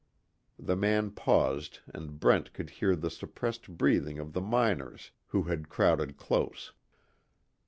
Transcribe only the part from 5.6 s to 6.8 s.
crowded close.